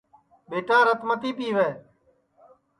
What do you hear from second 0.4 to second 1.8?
ٻِیٹا رت متی پِیوے